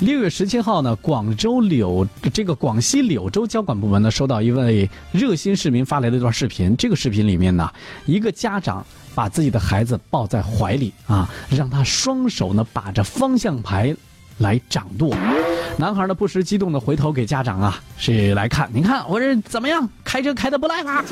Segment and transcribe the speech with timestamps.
[0.00, 6.74] 六月十七号呢，广州柳这个广西柳州交管部门呢，收到一位热心市民发来的一段视频。
[6.74, 7.70] 这个视频里面呢，
[8.06, 8.84] 一个家长
[9.14, 13.94] 把自己的孩子抱在怀里啊，让他双手呢把着方向盘
[14.38, 15.14] 来掌舵。
[15.76, 19.86] 男孩呢不时激动的回头给家长啊是来看，你看我这怎么样？
[20.02, 21.04] 开车开的不赖吧？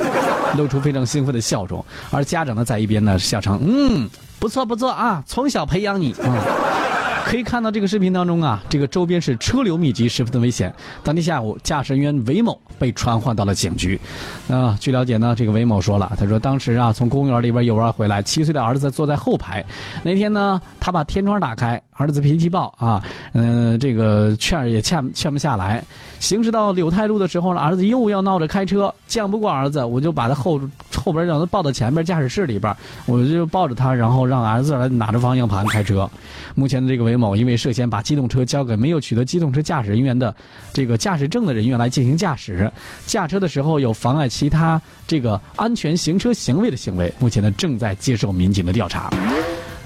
[0.57, 1.85] 露出非常兴奋的笑容。
[2.11, 4.09] 而家长呢在一边呢笑称，嗯，
[4.39, 6.88] 不错不错啊，从小培养你啊。
[7.25, 10.75] 可以看到这个视频当中啊，这个周边是车流密集，十分的危险。
[11.03, 14.01] 当天下午，驾驶员韦某被传唤到了警局。
[14.49, 19.65] 啊，据了解呢，这个韦某说了，他说当时啊，从公园里边游玩回来，七岁的儿子坐在后排。
[20.03, 25.85] 那天呢，他把天窗打开，儿子脾气暴啊，嗯，这个劝也劝劝不下来。
[26.21, 30.61] 行驶到柳泰路的时候呢，儿子又要闹着开车，犟不过儿子，我就把他后
[31.09, 36.09] 后边让他抱到前边驾驶室里边，我就抱着他，然后让儿子来拿着方向盘开车。
[36.55, 37.19] 目前的这个韦。
[37.19, 40.33] 某因为涉嫌把机动车交给没有取得机动车驾驶人员的
[40.73, 42.71] 这个驾驶证的人员来进行驾驶，
[43.07, 49.11] 驾车的时候有妨碍其他这个安全行车行为的行为，目前呢正在接受民警的调查。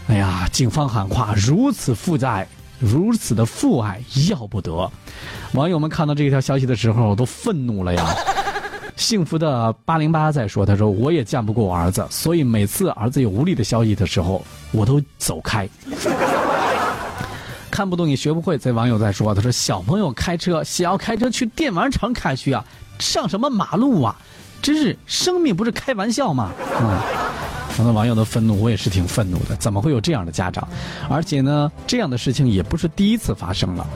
[0.08, 2.47] 哎呀，警方喊话：如此负债，
[2.78, 4.91] 如此的父爱要不得。
[5.54, 8.14] 网友们看到这条消息的时候都愤怒了呀！
[8.96, 15.68] 幸福的八零八在说：“他说我也犟不过我儿子，所以每次儿子有无理的消息的时候，我都走开。”
[17.70, 18.58] 看不懂也学不会。
[18.58, 22.62] 这网友在说：“他说小朋友开车，想要开车去电玩城开去啊，
[22.98, 24.14] 上什么马路啊？
[24.60, 27.00] 真是生命不是开玩笑吗？”嗯，
[27.74, 29.56] 看到网友的愤怒，我也是挺愤怒的。
[29.56, 30.68] 怎么会有这样的家长？
[31.08, 33.86] 而且呢，这样的事情也不是第一次发生了。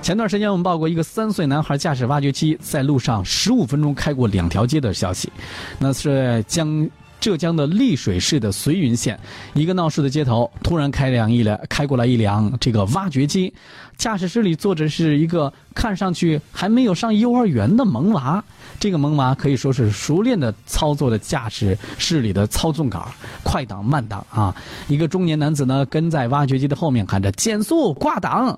[0.00, 5.30] 前段时间我们报过一个三岁男孩驾驶挖掘机在路上十五分钟开过两条街的消息，
[5.78, 6.88] 那是将。
[7.20, 9.18] 浙江的丽水市的绥云县，
[9.54, 13.52] 一个闹市的街头，突然开辆一辆开过来一辆这个挖掘机，
[13.96, 18.42] 驾驶室里坐着是一个看上去还没有上幼儿园的萌娃，
[18.78, 23.02] 这个萌娃可以说是熟练的操作的驾驶室里的操纵杆，
[23.42, 24.54] 快档慢档啊，
[24.86, 28.56] 一个中年男子呢跟在挖掘机的后面喊着减速挂档。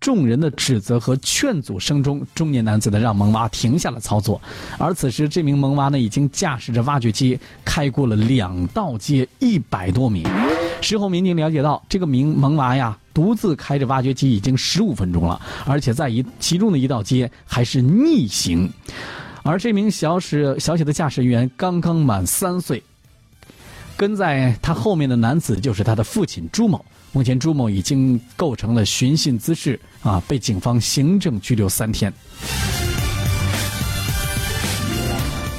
[0.00, 4.40] 众人的指责和劝阻声中，中年男子呢让萌娃停下了操作，
[4.78, 10.26] 而此时这名萌娃呢已经驾驶着挖掘机开过了两道街一百多米。
[10.80, 18.72] 事后民警了解到，这个名萌娃呀独自开着挖掘机已经十五分钟了，而且在一其中的一道街还是逆行，
[19.42, 22.82] 而这名小驶小小的驾驶员刚刚满三岁，
[24.00, 26.82] 跟在他后面的男子就是他的父亲朱某。
[27.12, 32.10] 目前朱某已经构成了寻衅滋事，啊，被警方行政拘留三天。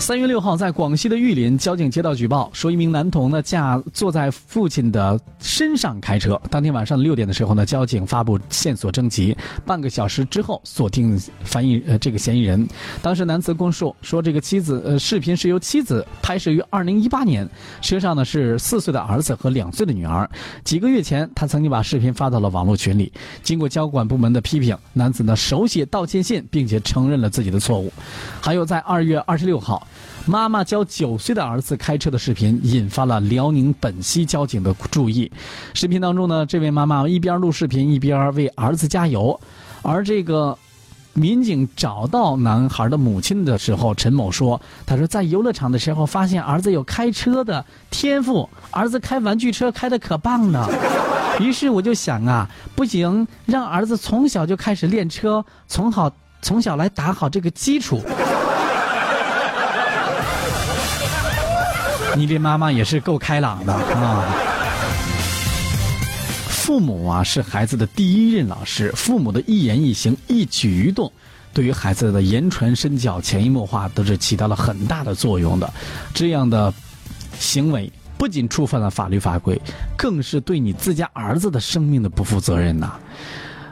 [0.02, 6.42] 三月六号，在广西的玉林，交警接到举报，说一名男童呢驾坐在父亲的身上开车。
[6.50, 12.68] 当天晚上六点的时候呢，交警发布线索征集，半个小时之后锁定翻译呃这个嫌疑人。
[13.00, 17.48] 当时男子供述说，这个妻子呃视频是由妻子拍摄于二零一八年，
[17.80, 20.28] 车上呢是四岁的儿子和两岁的女儿。
[20.64, 23.14] 几个月前，他曾经把视频发到了网络群里。
[23.44, 27.94] 经过交管部门的批评，男子呢手写道歉信，并且承认了自己的错误。
[28.42, 29.88] 还有在二月二十六号。
[30.26, 35.32] 妈妈教九岁的儿子开车的视频引发了辽宁本溪交警的注意。
[35.74, 39.40] 视频当中呢，这位妈妈一边录视频一边为儿子加油。
[39.82, 40.56] 而这个
[41.14, 50.70] 民警找到男孩的母亲的时候，陈某说：“他说在游乐场的时候发现儿子有开车的天赋，儿子开玩具车开的可棒了。
[51.40, 56.12] 于是我就想啊，不行，让儿子从小就开始练车，从好
[56.44, 58.00] 从小来打好这个基础。”
[62.18, 64.36] 你这妈妈也是够开朗的 啊！
[66.50, 71.12] 父母啊是孩子的第一任老师，父母的一言一行、一举一动，
[71.54, 75.74] 对于孩子的言传身教、潜移默化都是起到了很大的作用的。
[76.14, 76.74] 这样的
[77.40, 79.60] 行为不仅触犯了法律法规，
[79.98, 82.94] 更是对你自家儿子的生命的不负责任呐！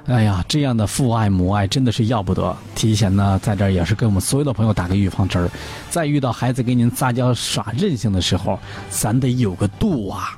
[0.05, 2.55] 哎呀，这样的父爱母爱真的是要不得。
[2.73, 5.49] 提前呢，在这儿也是给我们所有的朋友打个预防针儿，
[5.89, 8.59] 在遇到孩子给您撒娇耍任性的时候，
[8.89, 10.37] 咱得有个度啊。